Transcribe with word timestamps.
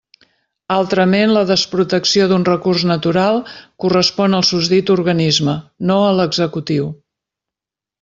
Altrament, 0.75 1.33
la 1.37 1.43
desprotecció 1.49 2.25
d'un 2.33 2.47
recurs 2.49 2.87
natural 2.93 3.39
correspon 3.85 4.39
al 4.41 4.49
susdit 4.53 4.93
organisme, 4.99 5.59
no 5.93 6.03
a 6.11 6.13
l'executiu. 6.21 6.93